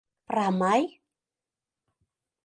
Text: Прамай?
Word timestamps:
Прамай? 0.29 0.87